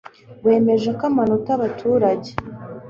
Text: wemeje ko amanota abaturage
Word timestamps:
wemeje 0.45 0.89
ko 0.97 1.03
amanota 1.09 1.49
abaturage 1.57 2.31